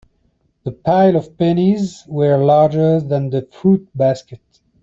The 0.63 0.71
pile 0.71 1.15
of 1.15 1.37
pennies 1.37 2.05
was 2.07 2.41
larger 2.41 3.01
than 3.01 3.29
the 3.29 3.43
fruit 3.51 3.87
basket. 3.95 4.41